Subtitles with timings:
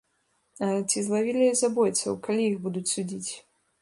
[0.67, 3.31] А ці злавілі забойцаў, калі іх будуць судзіць?